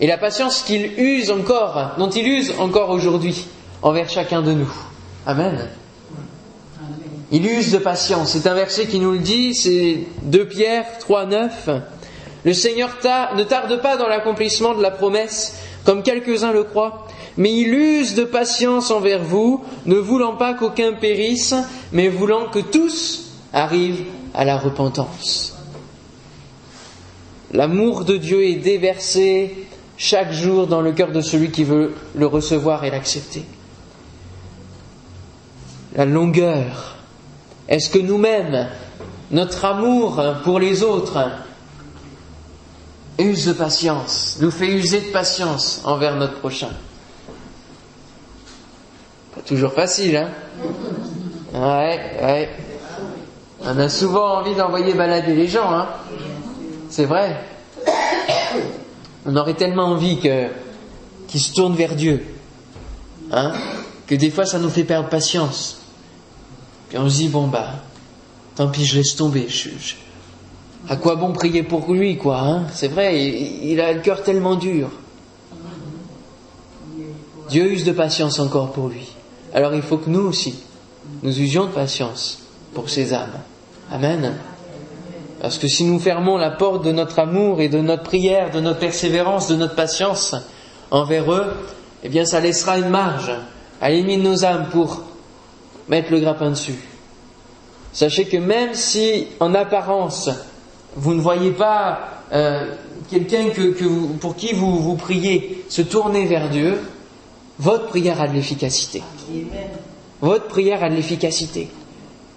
Et 0.00 0.06
la 0.06 0.18
patience 0.18 0.62
qu'il 0.62 0.98
use 0.98 1.30
encore, 1.30 1.92
dont 1.98 2.10
il 2.10 2.26
use 2.26 2.54
encore 2.58 2.90
aujourd'hui 2.90 3.46
envers 3.82 4.08
chacun 4.08 4.42
de 4.42 4.52
nous. 4.52 4.72
Amen. 5.26 5.68
Il 7.30 7.46
use 7.46 7.72
de 7.72 7.78
patience. 7.78 8.32
C'est 8.32 8.46
un 8.46 8.54
verset 8.54 8.86
qui 8.86 8.98
nous 8.98 9.12
le 9.12 9.18
dit, 9.18 9.54
c'est 9.54 10.00
2 10.22 10.48
Pierre 10.48 10.98
3, 10.98 11.26
9. 11.26 11.68
Le 12.44 12.52
Seigneur 12.52 12.90
ne 13.36 13.42
tarde 13.42 13.80
pas 13.80 13.96
dans 13.96 14.08
l'accomplissement 14.08 14.74
de 14.74 14.82
la 14.82 14.90
promesse, 14.90 15.56
comme 15.84 16.02
quelques-uns 16.02 16.52
le 16.52 16.64
croient, 16.64 17.06
mais 17.36 17.52
il 17.52 17.72
use 17.72 18.14
de 18.14 18.24
patience 18.24 18.90
envers 18.90 19.22
vous, 19.22 19.64
ne 19.86 19.96
voulant 19.96 20.36
pas 20.36 20.54
qu'aucun 20.54 20.92
périsse, 20.92 21.54
mais 21.92 22.08
voulant 22.08 22.48
que 22.50 22.58
tous 22.58 23.30
arrivent 23.52 24.04
à 24.34 24.44
la 24.44 24.58
repentance. 24.58 25.56
L'amour 27.52 28.04
de 28.04 28.16
Dieu 28.16 28.44
est 28.44 28.56
déversé 28.56 29.66
chaque 29.96 30.32
jour 30.32 30.66
dans 30.66 30.80
le 30.80 30.92
cœur 30.92 31.12
de 31.12 31.20
celui 31.20 31.50
qui 31.50 31.64
veut 31.64 31.94
le 32.14 32.26
recevoir 32.26 32.84
et 32.84 32.90
l'accepter. 32.90 33.44
La 35.94 36.04
longueur. 36.04 36.96
Est-ce 37.68 37.88
que 37.90 37.98
nous-mêmes, 37.98 38.68
notre 39.30 39.64
amour 39.64 40.22
pour 40.42 40.58
les 40.58 40.82
autres, 40.82 41.30
use 43.18 43.46
de 43.46 43.52
patience, 43.52 44.38
nous 44.40 44.50
fait 44.50 44.66
user 44.66 45.00
de 45.00 45.12
patience 45.12 45.80
envers 45.84 46.16
notre 46.16 46.40
prochain? 46.40 46.70
Pas 49.34 49.42
toujours 49.42 49.72
facile, 49.72 50.16
hein? 50.16 50.30
Ouais, 51.52 52.00
ouais. 52.22 52.50
On 53.62 53.78
a 53.78 53.88
souvent 53.88 54.40
envie 54.40 54.54
d'envoyer 54.54 54.94
balader 54.94 55.34
les 55.34 55.46
gens, 55.46 55.72
hein? 55.72 55.88
C'est 56.90 57.06
vrai. 57.06 57.40
On 59.26 59.36
aurait 59.36 59.54
tellement 59.54 59.84
envie 59.84 60.18
que 60.18 60.48
qu'ils 61.28 61.40
se 61.40 61.52
tournent 61.52 61.74
vers 61.74 61.94
Dieu, 61.96 62.24
hein 63.32 63.52
Que 64.06 64.14
des 64.14 64.30
fois 64.30 64.44
ça 64.44 64.58
nous 64.58 64.68
fait 64.68 64.84
perdre 64.84 65.08
patience. 65.08 65.78
Puis 66.88 66.98
on 66.98 67.08
se 67.08 67.16
dit 67.16 67.28
bon 67.28 67.48
bah, 67.48 67.70
tant 68.54 68.68
pis, 68.68 68.84
je 68.84 68.96
laisse 68.96 69.16
tomber. 69.16 69.48
à 70.88 70.96
quoi 70.96 71.16
bon 71.16 71.32
prier 71.32 71.62
pour 71.62 71.92
lui, 71.92 72.16
quoi 72.16 72.40
hein? 72.40 72.66
C'est 72.72 72.88
vrai, 72.88 73.18
il, 73.18 73.70
il 73.70 73.80
a 73.80 73.92
le 73.92 74.00
cœur 74.00 74.22
tellement 74.22 74.54
dur. 74.56 74.90
Dieu 77.48 77.72
use 77.72 77.84
de 77.84 77.92
patience 77.92 78.38
encore 78.38 78.72
pour 78.72 78.88
lui. 78.88 79.12
Alors 79.54 79.74
il 79.74 79.82
faut 79.82 79.98
que 79.98 80.10
nous 80.10 80.26
aussi, 80.26 80.54
nous 81.22 81.38
usions 81.38 81.66
de 81.66 81.70
patience 81.70 82.40
pour 82.74 82.90
ces 82.90 83.14
âmes. 83.14 83.40
Amen. 83.90 84.34
Parce 85.44 85.58
que 85.58 85.68
si 85.68 85.84
nous 85.84 85.98
fermons 85.98 86.38
la 86.38 86.50
porte 86.50 86.86
de 86.86 86.90
notre 86.90 87.18
amour 87.18 87.60
et 87.60 87.68
de 87.68 87.76
notre 87.76 88.02
prière, 88.02 88.50
de 88.50 88.60
notre 88.60 88.78
persévérance, 88.78 89.46
de 89.48 89.56
notre 89.56 89.74
patience 89.74 90.34
envers 90.90 91.30
eux, 91.30 91.52
eh 92.02 92.08
bien 92.08 92.24
ça 92.24 92.40
laissera 92.40 92.78
une 92.78 92.88
marge 92.88 93.30
à 93.82 93.90
l'ennemi 93.90 94.16
de 94.16 94.22
nos 94.22 94.46
âmes 94.46 94.68
pour 94.72 95.02
mettre 95.86 96.10
le 96.12 96.20
grappin 96.20 96.48
dessus. 96.48 96.78
Sachez 97.92 98.24
que 98.24 98.38
même 98.38 98.72
si 98.72 99.26
en 99.38 99.54
apparence 99.54 100.30
vous 100.96 101.12
ne 101.12 101.20
voyez 101.20 101.50
pas 101.50 102.22
euh, 102.32 102.72
quelqu'un 103.10 103.50
pour 104.22 104.36
qui 104.36 104.54
vous, 104.54 104.78
vous 104.78 104.96
priez 104.96 105.62
se 105.68 105.82
tourner 105.82 106.24
vers 106.24 106.48
Dieu, 106.48 106.80
votre 107.58 107.88
prière 107.88 108.18
a 108.22 108.28
de 108.28 108.32
l'efficacité. 108.32 109.02
Votre 110.22 110.46
prière 110.46 110.82
a 110.82 110.88
de 110.88 110.94
l'efficacité. 110.94 111.68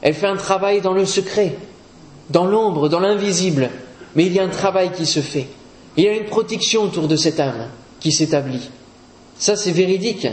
Elle 0.01 0.13
fait 0.13 0.27
un 0.27 0.35
travail 0.35 0.81
dans 0.81 0.91
le 0.91 1.05
secret, 1.05 1.55
dans 2.29 2.45
l'ombre, 2.45 2.89
dans 2.89 2.99
l'invisible, 2.99 3.69
mais 4.15 4.25
il 4.25 4.33
y 4.33 4.39
a 4.39 4.43
un 4.43 4.49
travail 4.49 4.91
qui 4.91 5.05
se 5.05 5.19
fait. 5.19 5.47
Il 5.95 6.03
y 6.03 6.07
a 6.07 6.13
une 6.13 6.25
protection 6.25 6.83
autour 6.83 7.07
de 7.07 7.15
cette 7.15 7.39
âme 7.39 7.69
qui 7.99 8.11
s'établit. 8.11 8.69
Ça, 9.37 9.55
c'est 9.55 9.71
véridique. 9.71 10.27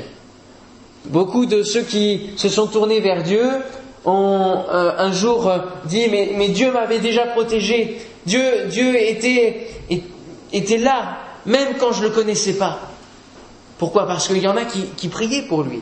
Beaucoup 1.06 1.46
de 1.46 1.62
ceux 1.62 1.82
qui 1.82 2.30
se 2.36 2.48
sont 2.48 2.66
tournés 2.66 3.00
vers 3.00 3.22
Dieu 3.22 3.48
ont 4.04 4.64
euh, 4.72 4.92
un 4.98 5.12
jour 5.12 5.50
dit 5.86 6.08
mais, 6.10 6.48
Dieu 6.48 6.72
m'avait 6.72 6.98
déjà 6.98 7.26
protégé, 7.26 7.98
Dieu, 8.26 8.66
Dieu 8.68 8.96
était, 8.96 9.68
était 10.52 10.78
là, 10.78 11.18
même 11.46 11.76
quand 11.78 11.92
je 11.92 12.02
ne 12.02 12.08
le 12.08 12.14
connaissais 12.14 12.54
pas. 12.54 12.78
Pourquoi? 13.78 14.06
Parce 14.06 14.28
qu'il 14.28 14.38
y 14.38 14.48
en 14.48 14.56
a 14.56 14.64
qui 14.64 15.08
priaient 15.08 15.42
pour 15.42 15.62
lui. 15.62 15.80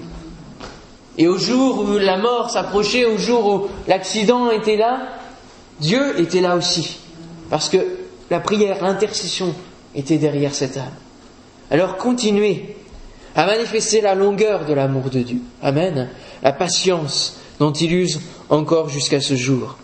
Et 1.19 1.29
au 1.29 1.37
jour 1.37 1.81
où 1.81 1.99
la 1.99 2.17
mort 2.17 2.51
s'approchait, 2.51 3.05
au 3.05 3.19
jour 3.19 3.47
où 3.47 3.69
l'accident 3.87 4.51
était 4.51 4.77
là, 4.77 5.01
Dieu 5.81 6.21
était 6.21 6.41
là 6.41 6.57
aussi. 6.57 6.99
Parce 7.51 7.69
que 7.69 7.79
la 8.31 8.41
prière, 8.41 8.83
l'intercession 8.83 9.55
était 9.95 10.19
derrière 10.19 10.55
cette 10.55 10.77
âme. 10.77 10.95
Alors 11.71 11.97
continuez 11.97 12.77
à 13.35 13.47
manifester 13.47 14.01
la 14.01 14.15
longueur 14.15 14.65
de 14.65 14.73
l'amour 14.75 15.11
de 15.11 15.23
Dieu. 15.23 15.41
Amen. 15.63 16.11
La 16.43 16.53
patience 16.53 17.39
dont 17.59 17.73
il 17.73 17.93
use 17.93 18.21
encore 18.51 18.89
jusqu'à 18.89 19.21
ce 19.21 19.37
jour. 19.37 19.77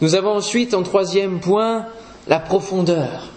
Nous 0.00 0.14
avons 0.14 0.32
ensuite 0.32 0.74
en 0.74 0.82
troisième 0.82 1.40
point 1.40 1.86
la 2.26 2.40
profondeur. 2.40 3.30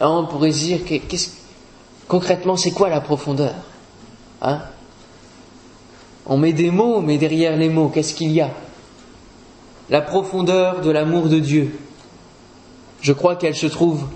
on 0.00 0.26
pourrait 0.26 0.50
dire, 0.50 0.80
concrètement, 2.06 2.56
c'est 2.56 2.72
quoi 2.72 2.88
la 2.88 3.00
profondeur 3.00 3.54
hein? 4.42 4.60
On 6.26 6.36
met 6.36 6.52
des 6.52 6.70
mots, 6.70 7.00
mais 7.00 7.18
derrière 7.18 7.56
les 7.56 7.68
mots, 7.68 7.88
qu'est-ce 7.88 8.14
qu'il 8.14 8.30
y 8.30 8.40
a? 8.40 8.50
La 9.90 10.00
profondeur 10.00 10.80
de 10.80 10.90
l'amour 10.90 11.28
de 11.28 11.40
Dieu. 11.40 11.76
Je 13.00 13.12
crois 13.12 13.34
qu'elle 13.34 13.56
se 13.56 13.66
trouve 13.66 14.06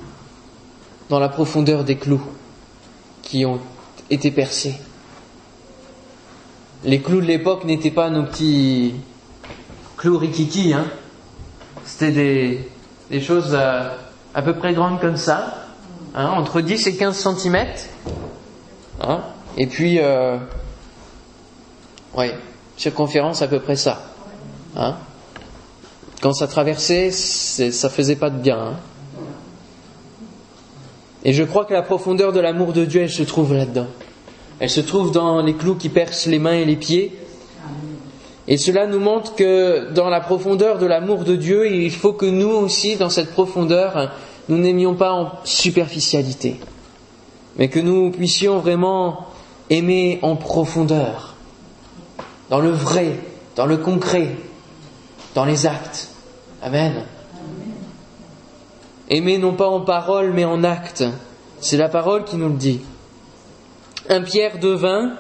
dans 1.09 1.19
la 1.19 1.29
profondeur 1.29 1.83
des 1.83 1.97
clous 1.97 2.23
qui 3.23 3.45
ont 3.45 3.59
été 4.09 4.31
percés. 4.31 4.77
Les 6.85 7.01
clous 7.01 7.21
de 7.21 7.27
l'époque 7.27 7.65
n'étaient 7.65 7.91
pas 7.91 8.09
nos 8.09 8.23
petits 8.23 8.95
clous 9.97 10.19
rikiki, 10.19 10.73
hein. 10.73 10.85
C'était 11.85 12.69
des, 13.11 13.21
choses 13.21 13.55
à, 13.55 13.97
à, 14.35 14.43
peu 14.43 14.55
près 14.55 14.75
grandes 14.75 15.01
comme 15.01 15.17
ça, 15.17 15.67
hein, 16.15 16.29
entre 16.29 16.61
10 16.61 16.87
et 16.87 16.97
15 16.97 17.17
cm. 17.17 17.67
Hein, 19.03 19.21
et 19.57 19.67
puis, 19.67 19.99
euh, 20.01 20.39
circonférence 22.77 23.43
à 23.43 23.49
peu 23.49 23.61
près 23.61 23.77
ça. 23.77 24.03
Hein. 24.77 24.97
Quand 26.21 26.33
ça 26.33 26.47
traversait, 26.47 27.11
ça 27.11 27.89
faisait 27.91 28.17
pas 28.17 28.31
de 28.31 28.39
bien. 28.39 28.59
Hein. 28.59 28.77
Et 31.25 31.33
je 31.33 31.43
crois 31.43 31.65
que 31.65 31.73
la 31.73 31.83
profondeur 31.83 32.33
de 32.33 32.41
l'amour 32.41 32.73
de 32.73 32.85
Dieu, 32.85 33.03
elle 33.03 33.11
se 33.11 33.23
trouve 33.23 33.55
là-dedans. 33.55 33.87
Elle 34.61 34.71
se 34.71 34.81
trouve 34.81 35.11
dans 35.11 35.43
les 35.43 35.55
clous 35.55 35.75
qui 35.75 35.89
percent 35.89 36.27
les 36.27 36.39
mains 36.39 36.53
et 36.53 36.65
les 36.65 36.77
pieds. 36.77 37.13
Et 38.47 38.59
cela 38.59 38.87
nous 38.87 39.01
montre 39.01 39.35
que 39.35 39.91
dans 39.93 40.11
la 40.11 40.21
profondeur 40.21 40.79
de 40.79 40.87
l'amour 40.87 41.25
de 41.25 41.35
Dieu, 41.35 41.73
il 41.73 41.91
faut 41.91 42.13
que 42.13 42.27
nous 42.27 42.51
aussi, 42.51 42.97
dans 42.97 43.09
cette 43.09 43.31
profondeur, 43.31 44.13
nous 44.51 44.59
n'aimions 44.59 44.95
pas 44.95 45.13
en 45.13 45.33
superficialité, 45.45 46.61
mais 47.57 47.69
que 47.69 47.81
nous 47.81 48.11
puissions 48.11 48.59
vraiment 48.59 49.27
aimer 49.71 50.19
en 50.21 50.37
profondeur, 50.37 51.37
dans 52.51 52.61
le 52.61 52.71
vrai, 52.71 53.19
dans 53.57 53.65
le 53.65 53.79
concret, 53.79 54.37
dans 55.35 55.45
les 55.45 55.67
actes. 55.67 56.09
Amen. 56.63 57.05
Aimer 59.11 59.39
non 59.39 59.55
pas 59.55 59.69
en 59.69 59.81
parole 59.81 60.33
mais 60.33 60.45
en 60.45 60.65
acte. 60.65 61.05
C'est 61.61 61.77
la 61.77 61.89
parole 61.89 62.25
qui 62.25 62.37
nous 62.37 62.49
le 62.49 62.57
dit. 62.57 62.81
Un 64.09 64.23
Pierre 64.23 64.59
de 64.59 64.69
vin 64.69 65.15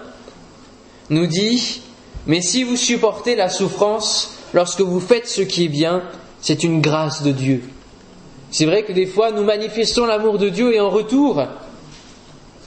nous 1.10 1.26
dit, 1.26 1.82
mais 2.26 2.40
si 2.40 2.64
vous 2.64 2.76
supportez 2.76 3.36
la 3.36 3.48
souffrance 3.48 4.38
lorsque 4.52 4.80
vous 4.80 5.00
faites 5.00 5.28
ce 5.28 5.42
qui 5.42 5.64
est 5.64 5.68
bien, 5.68 6.02
c'est 6.40 6.64
une 6.64 6.80
grâce 6.80 7.22
de 7.22 7.32
Dieu. 7.32 7.62
C'est 8.50 8.66
vrai 8.66 8.84
que 8.84 8.92
des 8.92 9.06
fois 9.06 9.32
nous 9.32 9.42
manifestons 9.42 10.06
l'amour 10.06 10.38
de 10.38 10.48
Dieu 10.48 10.74
et 10.74 10.80
en 10.80 10.90
retour, 10.90 11.42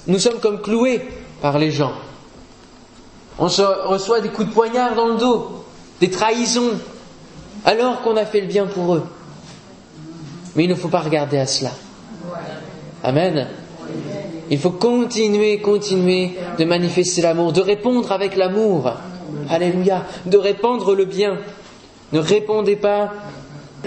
nous 0.07 0.19
sommes 0.19 0.39
comme 0.39 0.61
cloués 0.61 1.01
par 1.41 1.57
les 1.57 1.71
gens. 1.71 1.93
On 3.39 3.45
reçoit 3.45 4.21
des 4.21 4.29
coups 4.29 4.49
de 4.49 4.53
poignard 4.53 4.95
dans 4.95 5.07
le 5.07 5.17
dos, 5.17 5.63
des 5.99 6.09
trahisons, 6.09 6.79
alors 7.65 8.01
qu'on 8.01 8.15
a 8.17 8.25
fait 8.25 8.41
le 8.41 8.47
bien 8.47 8.65
pour 8.65 8.95
eux. 8.95 9.03
Mais 10.55 10.63
il 10.63 10.69
ne 10.69 10.75
faut 10.75 10.89
pas 10.89 11.01
regarder 11.01 11.37
à 11.37 11.45
cela. 11.45 11.71
Amen. 13.03 13.47
Il 14.49 14.59
faut 14.59 14.71
continuer, 14.71 15.59
continuer 15.59 16.35
de 16.57 16.65
manifester 16.65 17.21
l'amour, 17.21 17.53
de 17.53 17.61
répondre 17.61 18.11
avec 18.11 18.35
l'amour. 18.35 18.91
Alléluia. 19.49 20.05
De 20.25 20.37
répandre 20.37 20.95
le 20.95 21.05
bien. 21.05 21.37
Ne 22.13 22.19
répondez 22.19 22.75
pas 22.75 23.13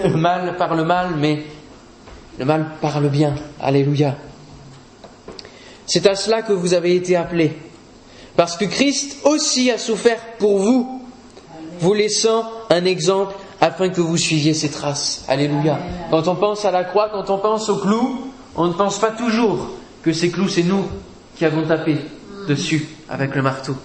le 0.03 0.17
mal 0.17 0.57
par 0.57 0.75
le 0.75 0.85
mal, 0.85 1.15
mais 1.19 1.43
le 2.39 2.45
mal 2.45 2.67
par 2.81 3.01
le 3.01 3.09
bien. 3.09 3.35
Alléluia. 3.61 4.17
C'est 5.87 6.07
à 6.07 6.15
cela 6.15 6.43
que 6.43 6.53
vous 6.53 6.75
avez 6.75 6.95
été 6.95 7.17
appelés. 7.17 7.53
Parce 8.37 8.57
que 8.57 8.65
Christ 8.65 9.19
aussi 9.25 9.71
a 9.71 9.79
souffert 9.79 10.21
pour 10.39 10.59
vous, 10.59 11.03
vous 11.81 11.95
laissant 11.95 12.45
un 12.69 12.85
exemple 12.85 13.35
afin 13.61 13.91
que 13.91 14.01
vous 14.01 14.17
suiviez 14.17 14.55
ses 14.55 14.71
traces. 14.71 15.25
Alléluia. 15.29 15.79
Quand 16.11 16.27
on 16.29 16.35
pense 16.35 16.65
à 16.65 16.71
la 16.71 16.85
croix, 16.85 17.11
quand 17.11 17.29
on 17.31 17.39
pense 17.39 17.69
aux 17.69 17.77
clous, 17.77 18.33
on 18.57 18.67
ne 18.67 18.73
pense 18.73 18.99
pas 18.99 19.11
toujours 19.11 19.69
que 20.03 20.13
ces 20.13 20.31
clous, 20.31 20.49
c'est 20.49 20.63
nous 20.63 20.85
qui 21.37 21.45
avons 21.45 21.67
tapé 21.67 21.99
dessus 22.49 22.89
avec 23.09 23.35
le 23.35 23.43
marteau. 23.43 23.77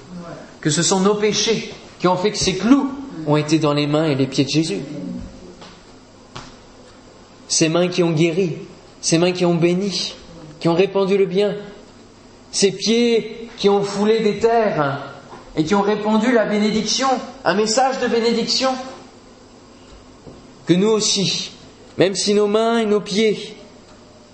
Que 0.62 0.70
ce 0.70 0.82
sont 0.82 1.02
nos 1.02 1.16
péchés 1.16 1.74
qui 2.00 2.08
ont 2.08 2.16
fait 2.16 2.32
que 2.32 2.38
ces 2.38 2.58
clous 2.58 2.90
ont 3.28 3.38
été 3.38 3.60
dans 3.60 3.74
les 3.74 3.88
mains 3.88 4.06
et 4.06 4.16
les 4.16 4.28
pieds 4.28 4.46
de 4.46 4.50
Jésus. 4.50 4.80
Ces 7.48 7.70
mains 7.70 7.88
qui 7.90 8.02
ont 8.02 8.12
guéri, 8.12 8.54
ces 9.02 9.18
mains 9.18 9.32
qui 9.32 9.46
ont 9.46 9.56
béni, 9.56 10.16
qui 10.60 10.68
ont 10.68 10.74
répandu 10.74 11.18
le 11.18 11.26
bien, 11.26 11.54
ces 12.52 12.72
pieds 12.72 13.50
qui 13.58 13.70
ont 13.70 13.84
foulé 13.84 14.22
des 14.22 14.40
terres 14.40 15.12
et 15.56 15.64
qui 15.64 15.76
ont 15.76 15.82
répandu 15.82 16.32
la 16.32 16.46
bénédiction, 16.46 17.08
un 17.44 17.54
message 17.54 18.00
de 18.00 18.08
bénédiction 18.08 18.72
que 20.66 20.74
nous 20.74 20.90
aussi, 20.90 21.52
même 21.98 22.16
si 22.16 22.34
nos 22.34 22.48
mains 22.48 22.80
et 22.80 22.86
nos 22.86 23.02
pieds 23.02 23.56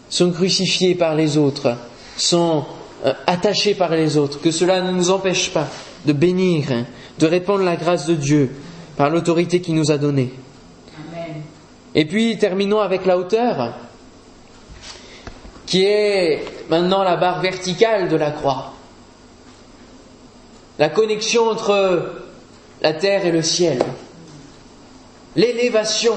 sont 0.10 0.32
crucifiés 0.32 0.96
par 0.96 1.16
les 1.16 1.38
autres, 1.38 1.76
sont 2.18 2.66
euh, 3.06 3.14
attachés 3.28 3.76
par 3.76 3.92
les 3.92 4.18
autres, 4.18 4.42
que 4.42 4.52
cela 4.52 4.82
ne 4.82 4.92
nous 4.92 5.10
empêche 5.10 5.52
pas 5.52 5.68
de 6.06 6.14
bénir, 6.14 6.86
de 7.20 7.28
répandre 7.28 7.64
la 7.64 7.76
grâce 7.76 8.08
de 8.08 8.16
Dieu 8.16 8.52
par 8.98 9.10
l'autorité 9.10 9.62
qu'il 9.62 9.76
nous 9.76 9.92
a 9.92 9.98
donnée. 9.98 10.34
Et 11.94 12.06
puis 12.06 12.38
terminons 12.38 12.80
avec 12.80 13.06
la 13.06 13.18
hauteur, 13.18 13.74
qui 15.66 15.84
est 15.84 16.44
maintenant 16.70 17.04
la 17.04 17.18
barre 17.18 17.42
verticale 17.42 18.08
de 18.08 18.16
la 18.16 18.32
croix. 18.32 18.74
La 20.80 20.90
connexion 20.90 21.50
entre 21.50 22.24
la 22.82 22.94
terre 22.94 23.26
et 23.26 23.32
le 23.32 23.42
ciel 23.42 23.80
l'élévation 25.36 26.14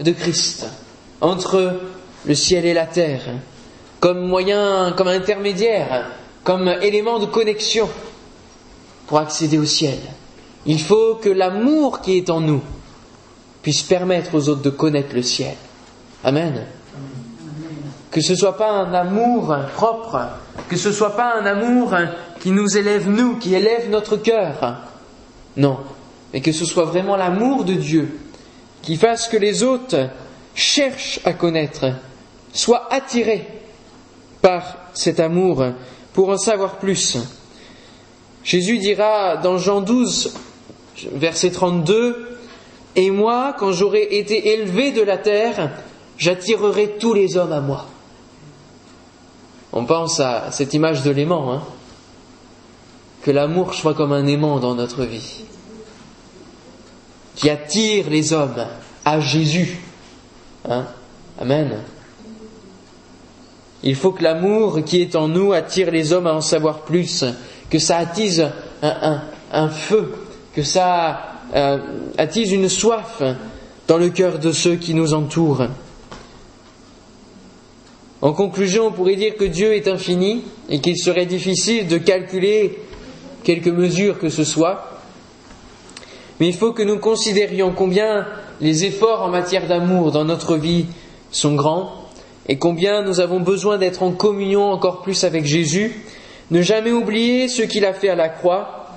de 0.00 0.10
Christ 0.12 0.66
entre 1.20 1.80
le 2.26 2.34
ciel 2.34 2.64
et 2.64 2.74
la 2.74 2.86
terre, 2.86 3.22
comme 4.00 4.26
moyen, 4.26 4.92
comme 4.96 5.08
intermédiaire, 5.08 6.10
comme 6.42 6.68
élément 6.68 7.18
de 7.18 7.26
connexion 7.26 7.88
pour 9.06 9.18
accéder 9.18 9.58
au 9.58 9.64
ciel. 9.64 9.98
Il 10.66 10.80
faut 10.80 11.16
que 11.16 11.28
l'amour 11.28 12.00
qui 12.00 12.16
est 12.16 12.30
en 12.30 12.40
nous 12.40 12.62
puisse 13.62 13.82
permettre 13.82 14.34
aux 14.34 14.48
autres 14.48 14.62
de 14.62 14.70
connaître 14.70 15.14
le 15.14 15.22
ciel. 15.22 15.54
Amen. 16.22 16.66
Que 18.10 18.20
ce 18.20 18.32
ne 18.32 18.36
soit 18.36 18.56
pas 18.56 18.70
un 18.70 18.94
amour 18.94 19.54
propre, 19.74 20.20
que 20.68 20.76
ce 20.76 20.88
ne 20.88 20.92
soit 20.94 21.16
pas 21.16 21.34
un 21.34 21.44
amour 21.44 21.94
qui 22.40 22.50
nous 22.50 22.76
élève 22.76 23.08
nous, 23.08 23.36
qui 23.38 23.54
élève 23.54 23.90
notre 23.90 24.16
cœur. 24.16 24.78
Non, 25.56 25.78
mais 26.32 26.40
que 26.40 26.52
ce 26.52 26.64
soit 26.64 26.84
vraiment 26.84 27.16
l'amour 27.16 27.64
de 27.64 27.74
Dieu 27.74 28.18
qui 28.84 28.96
fasse 28.96 29.28
que 29.28 29.36
les 29.36 29.62
autres 29.62 30.10
cherchent 30.54 31.20
à 31.24 31.32
connaître, 31.32 31.92
soient 32.52 32.86
attirés 32.92 33.46
par 34.42 34.76
cet 34.92 35.20
amour 35.20 35.64
pour 36.12 36.28
en 36.28 36.36
savoir 36.36 36.76
plus. 36.78 37.18
Jésus 38.44 38.78
dira 38.78 39.38
dans 39.38 39.56
Jean 39.56 39.80
12, 39.80 40.34
verset 41.12 41.50
32, 41.50 42.38
Et 42.96 43.10
moi, 43.10 43.56
quand 43.58 43.72
j'aurai 43.72 44.02
été 44.02 44.52
élevé 44.52 44.92
de 44.92 45.02
la 45.02 45.16
terre, 45.16 45.70
j'attirerai 46.18 46.96
tous 47.00 47.14
les 47.14 47.36
hommes 47.36 47.52
à 47.52 47.60
moi. 47.60 47.86
On 49.72 49.86
pense 49.86 50.20
à 50.20 50.52
cette 50.52 50.74
image 50.74 51.02
de 51.02 51.10
l'aimant, 51.10 51.52
hein 51.52 51.62
que 53.22 53.30
l'amour 53.30 53.72
soit 53.72 53.94
comme 53.94 54.12
un 54.12 54.26
aimant 54.26 54.60
dans 54.60 54.74
notre 54.74 55.04
vie 55.04 55.44
qui 57.34 57.50
attire 57.50 58.08
les 58.10 58.32
hommes 58.32 58.66
à 59.04 59.20
Jésus. 59.20 59.78
Hein? 60.68 60.86
Amen. 61.40 61.78
Il 63.82 63.96
faut 63.96 64.12
que 64.12 64.22
l'amour 64.22 64.82
qui 64.84 65.02
est 65.02 65.14
en 65.14 65.28
nous 65.28 65.52
attire 65.52 65.90
les 65.90 66.12
hommes 66.12 66.26
à 66.26 66.34
en 66.34 66.40
savoir 66.40 66.80
plus, 66.80 67.24
que 67.68 67.78
ça 67.78 67.98
attise 67.98 68.48
un, 68.82 69.68
feu, 69.68 70.14
que 70.54 70.62
ça 70.62 71.40
euh, 71.54 71.78
attise 72.16 72.52
une 72.52 72.68
soif 72.68 73.22
dans 73.86 73.98
le 73.98 74.08
cœur 74.08 74.38
de 74.38 74.52
ceux 74.52 74.76
qui 74.76 74.94
nous 74.94 75.12
entourent. 75.12 75.66
En 78.22 78.32
conclusion, 78.32 78.86
on 78.86 78.92
pourrait 78.92 79.16
dire 79.16 79.36
que 79.36 79.44
Dieu 79.44 79.74
est 79.74 79.86
infini 79.86 80.44
et 80.70 80.80
qu'il 80.80 80.96
serait 80.96 81.26
difficile 81.26 81.86
de 81.86 81.98
calculer 81.98 82.78
quelques 83.42 83.68
mesures 83.68 84.18
que 84.18 84.30
ce 84.30 84.44
soit 84.44 84.93
mais 86.40 86.48
il 86.48 86.54
faut 86.54 86.72
que 86.72 86.82
nous 86.82 86.98
considérions 86.98 87.72
combien 87.72 88.26
les 88.60 88.84
efforts 88.84 89.22
en 89.22 89.28
matière 89.28 89.66
d'amour 89.66 90.12
dans 90.12 90.24
notre 90.24 90.56
vie 90.56 90.86
sont 91.30 91.54
grands 91.54 91.92
et 92.48 92.58
combien 92.58 93.02
nous 93.02 93.20
avons 93.20 93.40
besoin 93.40 93.78
d'être 93.78 94.02
en 94.02 94.12
communion 94.12 94.70
encore 94.70 95.02
plus 95.02 95.24
avec 95.24 95.44
Jésus, 95.44 95.92
ne 96.50 96.60
jamais 96.60 96.92
oublier 96.92 97.48
ce 97.48 97.62
qu'il 97.62 97.84
a 97.84 97.94
fait 97.94 98.10
à 98.10 98.14
la 98.14 98.28
croix 98.28 98.90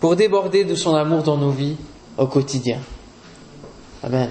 pour 0.00 0.16
déborder 0.16 0.64
de 0.64 0.74
son 0.74 0.94
amour 0.94 1.22
dans 1.22 1.36
nos 1.36 1.50
vies 1.50 1.76
au 2.16 2.26
quotidien. 2.26 2.78
Amen. 4.02 4.30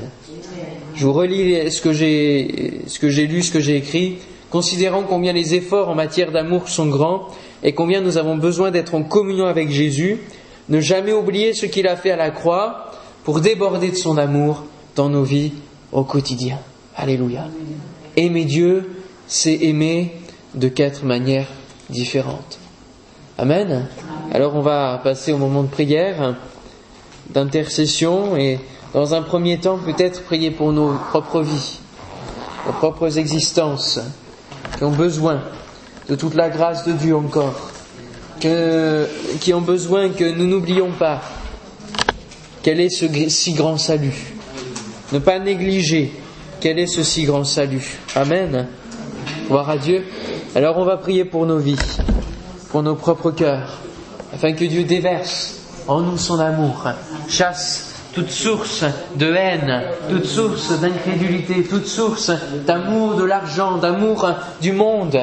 Je 0.95 1.05
vous 1.05 1.13
relis 1.13 1.71
ce 1.71 1.81
que 1.81 1.93
j'ai, 1.93 2.81
ce 2.87 2.97
que 2.97 3.09
j'ai 3.09 3.27
lu, 3.27 3.43
ce 3.43 3.51
que 3.51 3.59
j'ai 3.59 3.75
écrit, 3.75 4.17
considérant 4.49 5.03
combien 5.03 5.31
les 5.31 5.53
efforts 5.53 5.89
en 5.89 5.95
matière 5.95 6.31
d'amour 6.31 6.67
sont 6.67 6.87
grands 6.87 7.27
et 7.61 7.73
combien 7.73 8.01
nous 8.01 8.17
avons 8.17 8.35
besoin 8.35 8.71
d'être 8.71 8.95
en 8.95 9.03
communion 9.03 9.45
avec 9.45 9.69
Jésus, 9.69 10.17
ne 10.69 10.79
jamais 10.79 11.13
oublier 11.13 11.53
ce 11.53 11.65
qu'il 11.65 11.87
a 11.87 11.95
fait 11.95 12.11
à 12.11 12.15
la 12.15 12.31
croix 12.31 12.91
pour 13.23 13.41
déborder 13.41 13.89
de 13.89 13.95
son 13.95 14.17
amour 14.17 14.63
dans 14.95 15.09
nos 15.09 15.23
vies 15.23 15.53
au 15.91 16.03
quotidien. 16.03 16.59
Alléluia. 16.95 17.47
Aimer 18.15 18.45
Dieu, 18.45 18.89
c'est 19.27 19.55
aimer 19.55 20.13
de 20.55 20.67
quatre 20.67 21.03
manières 21.03 21.47
différentes. 21.89 22.59
Amen. 23.37 23.87
Alors 24.31 24.55
on 24.55 24.61
va 24.61 24.99
passer 25.03 25.31
au 25.31 25.37
moment 25.37 25.63
de 25.63 25.69
prière, 25.69 26.35
d'intercession 27.29 28.35
et 28.37 28.59
dans 28.93 29.13
un 29.13 29.21
premier 29.21 29.59
temps 29.59 29.77
peut-être 29.77 30.23
prier 30.23 30.51
pour 30.51 30.71
nos 30.73 30.93
propres 31.09 31.41
vies, 31.41 31.79
nos 32.65 32.73
propres 32.73 33.17
existences 33.17 33.99
qui 34.77 34.83
ont 34.83 34.91
besoin 34.91 35.41
de 36.09 36.15
toute 36.15 36.33
la 36.33 36.49
grâce 36.49 36.85
de 36.85 36.91
Dieu 36.91 37.15
encore, 37.15 37.71
qui 38.39 39.53
ont 39.53 39.61
besoin 39.61 40.09
que 40.09 40.23
nous 40.23 40.45
n'oublions 40.45 40.91
pas 40.91 41.21
quel 42.61 42.79
est 42.79 42.89
ce 42.89 43.05
si 43.29 43.53
grand 43.53 43.77
salut. 43.77 44.33
Ne 45.11 45.19
pas 45.19 45.39
négliger 45.39 46.11
quel 46.59 46.77
est 46.77 46.87
ce 46.87 47.03
si 47.03 47.23
grand 47.23 47.43
salut. 47.43 47.99
Amen. 48.15 48.67
Voir 49.47 49.69
à 49.69 49.77
Dieu. 49.77 50.05
Alors 50.55 50.77
on 50.77 50.85
va 50.85 50.97
prier 50.97 51.25
pour 51.25 51.45
nos 51.45 51.59
vies, 51.59 51.79
pour 52.69 52.83
nos 52.83 52.95
propres 52.95 53.31
cœurs, 53.31 53.79
afin 54.33 54.53
que 54.53 54.65
Dieu 54.65 54.83
déverse 54.83 55.55
en 55.87 56.01
nous 56.01 56.17
son 56.17 56.39
amour, 56.39 56.85
chasse 57.27 57.88
toute 58.13 58.31
source 58.31 58.83
de 59.15 59.33
haine, 59.33 59.81
toute 60.09 60.25
source 60.25 60.79
d'incrédulité, 60.79 61.63
toute 61.63 61.85
source 61.85 62.31
d'amour 62.65 63.15
de 63.15 63.23
l'argent, 63.23 63.77
d'amour 63.77 64.29
du 64.61 64.71
monde, 64.71 65.19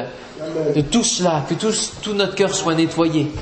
de 0.75 0.81
tout 0.81 1.03
cela, 1.03 1.45
que 1.49 1.55
tout 1.55 2.15
notre 2.15 2.35
cœur 2.35 2.55
soit 2.55 2.75
nettoyé. 2.75 3.33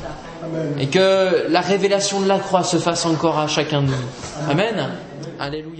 Et 0.78 0.86
que 0.86 1.46
la 1.48 1.60
révélation 1.60 2.20
de 2.20 2.28
la 2.28 2.38
croix 2.38 2.62
se 2.62 2.76
fasse 2.76 3.06
encore 3.06 3.38
à 3.38 3.48
chacun 3.48 3.82
de 3.82 3.88
nous. 3.88 4.50
Amen. 4.50 4.88
Alléluia. 5.38 5.74